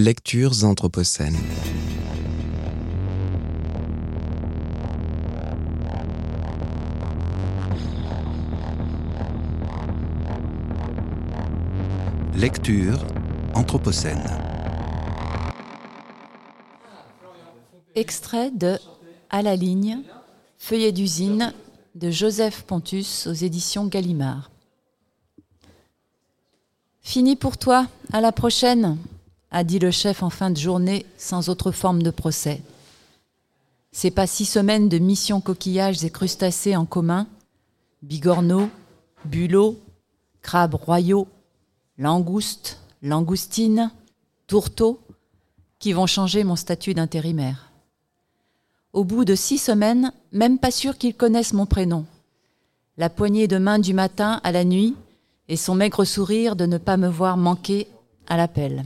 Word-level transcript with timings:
Lectures 0.00 0.62
anthropocènes. 0.62 1.36
Lecture 12.36 13.04
anthropocène. 13.56 14.22
Extrait 17.96 18.52
de 18.52 18.78
À 19.30 19.42
la 19.42 19.56
ligne, 19.56 20.02
feuillet 20.58 20.92
d'usine 20.92 21.52
de 21.96 22.12
Joseph 22.12 22.62
Pontus 22.62 23.26
aux 23.26 23.32
éditions 23.32 23.86
Gallimard. 23.86 24.52
Fini 27.00 27.34
pour 27.34 27.58
toi, 27.58 27.88
à 28.12 28.20
la 28.20 28.30
prochaine, 28.30 28.96
a 29.50 29.64
dit 29.64 29.78
le 29.78 29.90
chef 29.90 30.22
en 30.22 30.30
fin 30.30 30.50
de 30.50 30.56
journée 30.56 31.06
sans 31.16 31.48
autre 31.48 31.72
forme 31.72 32.02
de 32.02 32.10
procès. 32.10 32.62
C'est 33.92 34.10
pas 34.10 34.26
six 34.26 34.44
semaines 34.44 34.88
de 34.88 34.98
missions 34.98 35.40
coquillages 35.40 36.04
et 36.04 36.10
crustacés 36.10 36.76
en 36.76 36.84
commun, 36.84 37.26
bigorneaux, 38.02 38.68
bulots, 39.24 39.78
crabes 40.42 40.74
royaux, 40.74 41.26
langoustes, 41.96 42.80
langoustines, 43.02 43.90
tourteaux, 44.46 45.00
qui 45.78 45.92
vont 45.92 46.06
changer 46.06 46.44
mon 46.44 46.56
statut 46.56 46.94
d'intérimaire. 46.94 47.70
Au 48.92 49.04
bout 49.04 49.24
de 49.24 49.34
six 49.34 49.58
semaines, 49.58 50.12
même 50.32 50.58
pas 50.58 50.70
sûr 50.70 50.98
qu'ils 50.98 51.14
connaissent 51.14 51.52
mon 51.52 51.66
prénom. 51.66 52.04
La 52.96 53.10
poignée 53.10 53.46
de 53.46 53.58
main 53.58 53.78
du 53.78 53.94
matin 53.94 54.40
à 54.42 54.52
la 54.52 54.64
nuit, 54.64 54.96
et 55.48 55.56
son 55.56 55.74
maigre 55.74 56.04
sourire 56.04 56.56
de 56.56 56.66
ne 56.66 56.78
pas 56.78 56.96
me 56.96 57.08
voir 57.08 57.36
manquer 57.36 57.88
à 58.26 58.36
l'appel. 58.36 58.84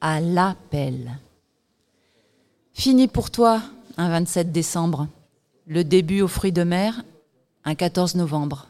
À 0.00 0.20
l'appel. 0.20 1.18
Fini 2.72 3.08
pour 3.08 3.30
toi, 3.30 3.62
un 3.96 4.08
27 4.08 4.52
décembre. 4.52 5.08
Le 5.66 5.84
début 5.84 6.22
aux 6.22 6.28
fruits 6.28 6.52
de 6.52 6.62
mer, 6.62 7.02
un 7.64 7.74
14 7.74 8.14
novembre. 8.14 8.68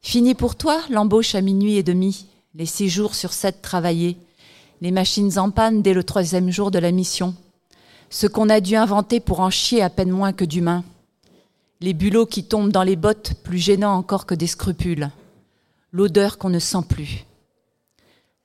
Fini 0.00 0.34
pour 0.34 0.56
toi, 0.56 0.80
l'embauche 0.90 1.34
à 1.34 1.40
minuit 1.40 1.76
et 1.76 1.82
demi, 1.82 2.26
les 2.54 2.66
six 2.66 2.88
jours 2.88 3.14
sur 3.14 3.32
sept 3.32 3.62
travaillés, 3.62 4.16
les 4.80 4.90
machines 4.90 5.38
en 5.38 5.50
panne 5.50 5.82
dès 5.82 5.94
le 5.94 6.04
troisième 6.04 6.50
jour 6.50 6.70
de 6.70 6.78
la 6.78 6.92
mission, 6.92 7.34
ce 8.10 8.26
qu'on 8.26 8.48
a 8.48 8.60
dû 8.60 8.76
inventer 8.76 9.18
pour 9.18 9.40
en 9.40 9.50
chier 9.50 9.82
à 9.82 9.90
peine 9.90 10.10
moins 10.10 10.32
que 10.32 10.44
d'humains, 10.44 10.84
les 11.80 11.94
bulots 11.94 12.26
qui 12.26 12.44
tombent 12.44 12.72
dans 12.72 12.82
les 12.82 12.96
bottes, 12.96 13.34
plus 13.42 13.58
gênants 13.58 13.96
encore 13.96 14.26
que 14.26 14.34
des 14.34 14.46
scrupules 14.46 15.10
l'odeur 15.94 16.38
qu'on 16.38 16.50
ne 16.50 16.58
sent 16.58 16.82
plus. 16.88 17.24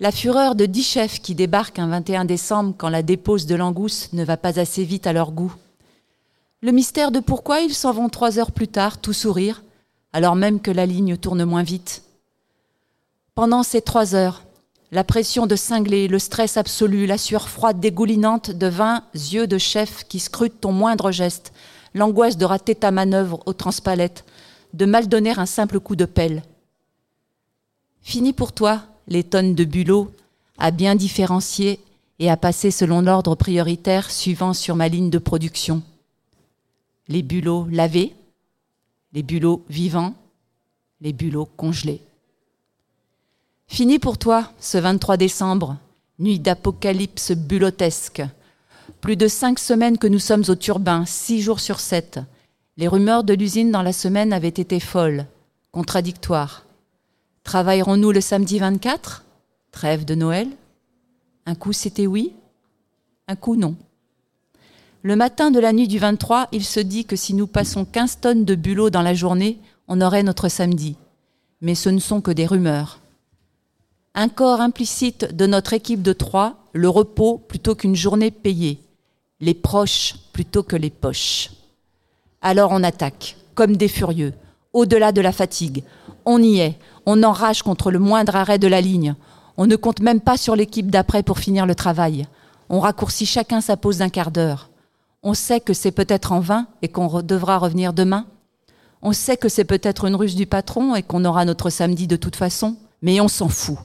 La 0.01 0.11
fureur 0.13 0.55
de 0.55 0.65
dix 0.65 0.83
chefs 0.83 1.21
qui 1.21 1.35
débarquent 1.35 1.79
un 1.79 1.87
21 1.87 2.23
décembre 2.23 2.73
quand 2.77 2.87
la 2.87 3.03
dépose 3.03 3.45
de 3.45 3.55
langouste 3.55 4.13
ne 4.13 4.23
va 4.23 4.37
pas 4.37 4.57
assez 4.57 4.85
vite 4.85 5.07
à 5.07 5.13
leur 5.13 5.33
goût. 5.33 5.53
Le 6.61 6.71
mystère 6.71 7.11
de 7.11 7.19
pourquoi 7.19 7.59
ils 7.59 7.73
s'en 7.73 7.91
vont 7.91 8.07
trois 8.07 8.39
heures 8.39 8.53
plus 8.53 8.69
tard, 8.69 9.01
tout 9.01 9.11
sourire, 9.11 9.63
alors 10.13 10.37
même 10.37 10.61
que 10.61 10.71
la 10.71 10.85
ligne 10.85 11.17
tourne 11.17 11.43
moins 11.43 11.63
vite. 11.63 12.03
Pendant 13.35 13.61
ces 13.61 13.81
trois 13.81 14.15
heures, 14.15 14.43
la 14.91 15.03
pression 15.03 15.47
de 15.47 15.57
cinglé, 15.57 16.07
le 16.07 16.19
stress 16.19 16.55
absolu, 16.55 17.05
la 17.05 17.17
sueur 17.17 17.49
froide 17.49 17.81
dégoulinante 17.81 18.51
de 18.51 18.67
vingt 18.67 19.03
yeux 19.13 19.47
de 19.47 19.57
chef 19.57 20.05
qui 20.07 20.19
scrutent 20.19 20.61
ton 20.61 20.71
moindre 20.71 21.11
geste, 21.11 21.51
l'angoisse 21.93 22.37
de 22.37 22.45
rater 22.45 22.73
ta 22.73 22.91
manœuvre 22.91 23.41
au 23.45 23.53
transpalette, 23.53 24.23
de 24.73 24.85
mal 24.85 25.09
donner 25.09 25.37
un 25.37 25.45
simple 25.45 25.79
coup 25.79 25.97
de 25.97 26.05
pelle, 26.05 26.41
Fini 28.01 28.33
pour 28.33 28.53
toi 28.53 28.81
les 29.09 29.23
tonnes 29.23 29.55
de 29.55 29.65
bulots 29.65 30.13
à 30.57 30.71
bien 30.71 30.95
différencier 30.95 31.79
et 32.19 32.29
à 32.29 32.37
passer 32.37 32.71
selon 32.71 33.01
l'ordre 33.01 33.35
prioritaire 33.35 34.11
suivant 34.11 34.53
sur 34.53 34.75
ma 34.75 34.87
ligne 34.87 35.09
de 35.09 35.17
production. 35.17 35.81
Les 37.07 37.23
bulots 37.23 37.67
lavés, 37.71 38.13
les 39.13 39.23
bulots 39.23 39.63
vivants, 39.69 40.13
les 41.01 41.13
bulots 41.13 41.49
congelés. 41.57 42.01
Fini 43.67 43.99
pour 43.99 44.17
toi 44.17 44.51
ce 44.59 44.77
23 44.77 45.17
décembre, 45.17 45.77
nuit 46.19 46.39
d'apocalypse 46.39 47.31
bulotesque. 47.31 48.21
Plus 49.01 49.15
de 49.15 49.27
cinq 49.27 49.59
semaines 49.59 49.97
que 49.97 50.07
nous 50.07 50.19
sommes 50.19 50.43
au 50.49 50.55
turbin, 50.55 51.05
six 51.05 51.41
jours 51.41 51.59
sur 51.59 51.79
sept. 51.79 52.19
Les 52.77 52.87
rumeurs 52.87 53.23
de 53.23 53.33
l'usine 53.33 53.71
dans 53.71 53.81
la 53.81 53.93
semaine 53.93 54.33
avaient 54.33 54.49
été 54.49 54.79
folles, 54.79 55.25
contradictoires. 55.71 56.65
Travaillerons-nous 57.49 58.11
le 58.11 58.21
samedi 58.21 58.59
24 58.59 59.25
Trêve 59.71 60.05
de 60.05 60.13
Noël? 60.13 60.49
Un 61.47 61.55
coup 61.55 61.73
c'était 61.73 62.05
oui, 62.05 62.33
un 63.27 63.35
coup 63.35 63.55
non. 63.55 63.75
Le 65.01 65.15
matin 65.15 65.49
de 65.49 65.59
la 65.59 65.73
nuit 65.73 65.87
du 65.87 65.97
23, 65.97 66.49
il 66.51 66.63
se 66.63 66.79
dit 66.79 67.05
que 67.05 67.15
si 67.15 67.33
nous 67.33 67.47
passons 67.47 67.85
15 67.85 68.19
tonnes 68.19 68.45
de 68.45 68.53
bulot 68.53 68.91
dans 68.91 69.01
la 69.01 69.15
journée, 69.15 69.57
on 69.87 69.99
aurait 69.99 70.21
notre 70.21 70.47
samedi. 70.47 70.95
Mais 71.59 71.73
ce 71.73 71.89
ne 71.89 71.97
sont 71.97 72.21
que 72.21 72.29
des 72.29 72.45
rumeurs. 72.45 72.99
Un 74.13 74.29
corps 74.29 74.61
implicite 74.61 75.35
de 75.35 75.47
notre 75.47 75.73
équipe 75.73 76.03
de 76.03 76.13
trois, 76.13 76.69
le 76.73 76.87
repos 76.87 77.39
plutôt 77.39 77.73
qu'une 77.73 77.95
journée 77.95 78.29
payée, 78.29 78.79
les 79.39 79.55
proches 79.55 80.13
plutôt 80.33 80.61
que 80.61 80.75
les 80.75 80.91
poches. 80.91 81.49
Alors 82.43 82.69
on 82.73 82.83
attaque, 82.83 83.37
comme 83.55 83.75
des 83.75 83.87
furieux, 83.87 84.35
au-delà 84.73 85.11
de 85.11 85.21
la 85.21 85.31
fatigue. 85.31 85.83
On 86.31 86.43
y 86.43 86.59
est, 86.59 86.77
on 87.07 87.23
enrage 87.23 87.63
contre 87.63 87.89
le 87.89 87.97
moindre 87.97 88.35
arrêt 88.35 88.59
de 88.59 88.67
la 88.67 88.81
ligne. 88.81 89.15
On 89.57 89.65
ne 89.65 89.75
compte 89.75 89.99
même 89.99 90.21
pas 90.21 90.37
sur 90.37 90.55
l'équipe 90.55 90.91
d'après 90.91 91.23
pour 91.23 91.39
finir 91.39 91.65
le 91.65 91.73
travail. 91.73 92.27
On 92.69 92.79
raccourcit 92.79 93.25
chacun 93.25 93.61
sa 93.61 93.77
pause 93.77 93.97
d'un 93.97 94.09
quart 94.09 94.29
d'heure. 94.29 94.69
On 95.23 95.33
sait 95.33 95.59
que 95.59 95.73
c'est 95.73 95.89
peut-être 95.89 96.31
en 96.31 96.39
vain 96.39 96.67
et 96.83 96.87
qu'on 96.87 97.23
devra 97.23 97.57
revenir 97.57 97.93
demain. 97.93 98.27
On 99.01 99.11
sait 99.11 99.37
que 99.37 99.49
c'est 99.49 99.63
peut-être 99.63 100.05
une 100.05 100.13
ruse 100.13 100.35
du 100.35 100.45
patron 100.45 100.93
et 100.93 101.01
qu'on 101.01 101.25
aura 101.25 101.45
notre 101.45 101.71
samedi 101.71 102.05
de 102.05 102.15
toute 102.15 102.35
façon, 102.35 102.77
mais 103.01 103.19
on 103.19 103.27
s'en 103.27 103.49
fout. 103.49 103.79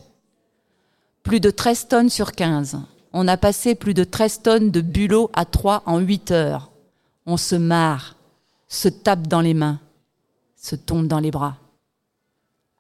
Plus 1.23 1.41
de 1.41 1.51
13 1.51 1.89
tonnes 1.89 2.11
sur 2.11 2.33
15. 2.33 2.79
On 3.15 3.27
a 3.27 3.39
passé 3.39 3.75
plus 3.75 3.95
de 3.95 4.05
13 4.05 4.43
tonnes 4.43 4.71
de 4.71 4.83
bulot 4.83 5.31
à 5.33 5.47
3 5.47 5.83
en 5.87 5.99
8 5.99 6.31
heures. 6.33 6.73
On 7.25 7.39
se 7.39 7.55
marre, 7.55 8.17
se 8.69 8.91
tape 8.91 9.29
dans 9.29 9.41
les 9.41 9.55
mains, 9.55 9.81
se 10.57 10.77
tombe 10.77 11.07
dans 11.07 11.21
les 11.21 11.31
bras. 11.31 11.57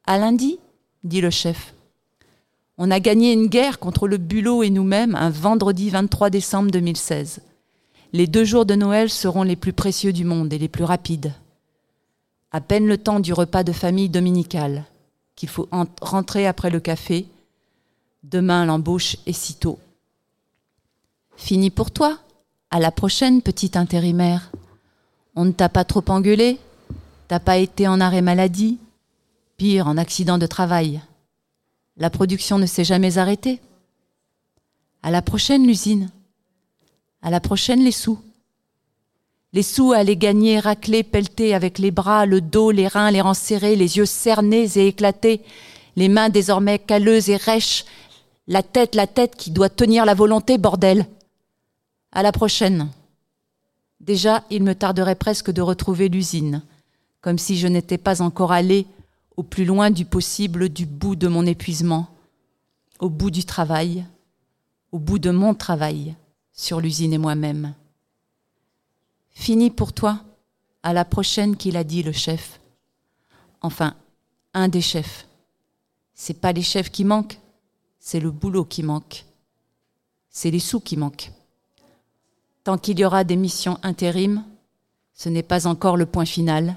À 0.07 0.19
lundi, 0.19 0.59
dit 1.03 1.23
le 1.23 1.31
chef. 1.31 1.75
On 2.77 2.91
a 2.91 3.01
gagné 3.01 3.33
une 3.33 3.47
guerre 3.47 3.79
contre 3.79 4.07
le 4.07 4.19
bulot 4.19 4.63
et 4.63 4.69
nous-mêmes 4.69 5.15
un 5.15 5.31
vendredi 5.31 5.89
23 5.89 6.29
décembre 6.29 6.71
2016. 6.71 7.41
Les 8.13 8.27
deux 8.27 8.45
jours 8.45 8.67
de 8.67 8.75
Noël 8.75 9.09
seront 9.09 9.45
les 9.45 9.57
plus 9.57 9.73
précieux 9.73 10.13
du 10.13 10.25
monde 10.25 10.53
et 10.53 10.59
les 10.59 10.69
plus 10.69 10.85
rapides. 10.85 11.33
À 12.53 12.61
peine 12.61 12.87
le 12.87 12.99
temps 12.99 13.19
du 13.19 13.33
repas 13.33 13.65
de 13.65 13.73
famille 13.73 14.11
dominical, 14.11 14.85
qu'il 15.37 15.49
faut 15.49 15.69
rentrer 16.01 16.47
après 16.47 16.71
le 16.71 16.81
café. 16.81 17.27
Demain, 18.23 18.67
l'embauche 18.67 19.17
est 19.27 19.33
sitôt. 19.33 19.79
Fini 21.37 21.71
pour 21.71 21.91
toi. 21.91 22.19
À 22.71 22.79
la 22.79 22.91
prochaine, 22.91 23.41
petite 23.41 23.77
intérimaire. 23.77 24.53
On 25.35 25.45
ne 25.45 25.53
t'a 25.53 25.69
pas 25.69 25.85
trop 25.85 26.05
engueulé 26.09 26.59
T'as 27.27 27.41
pas 27.41 27.57
été 27.57 27.89
en 27.89 28.01
arrêt 28.01 28.21
maladie 28.21 28.79
Pire, 29.57 29.87
en 29.87 29.97
accident 29.97 30.39
de 30.39 30.47
travail. 30.47 31.01
La 31.97 32.11
production 32.11 32.59
ne 32.59 32.67
s'est 32.67 32.85
jamais 32.85 33.19
arrêtée. 33.19 33.61
À 35.03 35.11
la 35.11 35.23
prochaine, 35.23 35.67
l'usine. 35.67 36.11
À 37.23 37.31
la 37.31 37.41
prochaine, 37.41 37.85
les 37.85 37.93
sous. 37.93 38.19
Les 39.53 39.63
sous 39.63 39.93
à 39.93 40.05
gagner, 40.05 40.59
racler, 40.59 41.05
pelleter 41.05 41.55
avec 41.55 41.79
les 41.79 41.93
bras, 41.93 42.27
le 42.27 42.41
dos, 42.41 42.73
les 42.73 42.89
reins, 42.89 43.13
les 43.13 43.21
rangs 43.21 43.35
serrés, 43.35 43.77
les 43.77 43.97
yeux 43.99 44.07
cernés 44.07 44.77
et 44.77 44.89
éclatés, 44.89 45.43
les 45.95 46.09
mains 46.09 46.29
désormais 46.29 46.81
calleuses 46.81 47.31
et 47.31 47.37
rêches, 47.37 47.85
la 48.49 48.65
tête, 48.65 48.97
la 48.97 49.07
tête 49.07 49.37
qui 49.37 49.53
doit 49.53 49.69
tenir 49.69 50.05
la 50.05 50.15
volonté, 50.15 50.59
bordel. 50.59 51.07
À 52.11 52.25
la 52.25 52.33
prochaine. 52.33 52.89
Déjà, 54.01 54.43
il 54.51 54.65
me 54.65 54.75
tarderait 54.75 55.15
presque 55.15 55.53
de 55.53 55.63
retrouver 55.63 56.09
l'usine, 56.09 56.63
comme 57.21 57.39
si 57.39 57.57
je 57.57 57.69
n'étais 57.69 57.99
pas 57.99 58.23
encore 58.23 58.51
allé 58.51 58.87
au 59.37 59.43
plus 59.43 59.65
loin 59.65 59.91
du 59.91 60.05
possible 60.05 60.69
du 60.69 60.87
bout 60.87 61.17
de 61.17 61.29
mon 61.29 61.47
épuisement, 61.47 62.09
au 63.01 63.09
bout 63.09 63.31
du 63.31 63.45
travail, 63.45 64.07
au 64.93 64.99
bout 64.99 65.19
de 65.19 65.31
mon 65.31 65.55
travail 65.55 66.15
sur 66.53 66.81
l'usine 66.81 67.13
et 67.13 67.19
moi-même. 67.19 67.75
Fini 69.31 69.71
pour 69.71 69.93
toi, 69.93 70.21
à 70.83 70.93
la 70.93 71.05
prochaine 71.05 71.57
qu'il 71.57 71.77
a 71.77 71.85
dit 71.85 72.03
le 72.03 72.13
chef. 72.13 72.61
Enfin, 73.61 73.97
un 74.53 74.69
des 74.69 74.81
chefs. 74.81 75.27
C'est 76.15 76.41
pas 76.41 76.53
les 76.53 76.63
chefs 76.63 76.91
qui 76.91 77.05
manquent, 77.05 77.41
c'est 77.99 78.21
le 78.21 78.31
boulot 78.31 78.65
qui 78.65 78.83
manque. 78.83 79.25
C'est 80.31 80.51
les 80.51 80.61
sous 80.61 80.81
qui 80.81 80.97
manquent. 80.97 81.33
Tant 82.63 82.79
qu'il 82.79 82.99
y 82.99 83.05
aura 83.05 83.25
des 83.25 83.37
missions 83.37 83.79
intérim, 83.83 84.45
ce 85.13 85.29
n'est 85.29 85.43
pas 85.43 85.67
encore 85.67 85.97
le 85.97 86.07
point 86.07 86.25
final. 86.25 86.77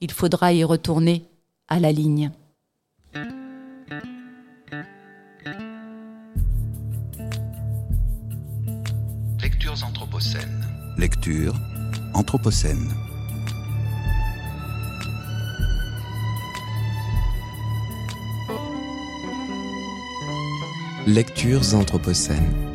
Il 0.00 0.12
faudra 0.12 0.52
y 0.52 0.62
retourner 0.62 1.27
à 1.68 1.78
la 1.78 1.92
ligne. 1.92 2.30
Lectures 9.40 9.84
anthropocènes. 9.84 10.66
Lecture 10.96 11.54
anthropocène. 12.14 12.92
Lectures 21.06 21.74
anthropocènes. 21.74 22.67